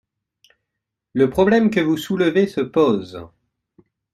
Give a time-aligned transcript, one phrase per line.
[1.13, 3.23] Le problème que vous soulevez se pose.